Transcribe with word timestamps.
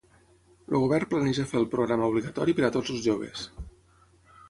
El 0.71 0.77
govern 0.83 1.09
planeja 1.11 1.45
fer 1.53 1.61
el 1.61 1.69
programa 1.75 2.09
obligatori 2.15 2.59
per 2.61 2.69
a 2.71 2.75
tots 2.79 2.97
els 2.97 3.07
joves. 3.11 3.49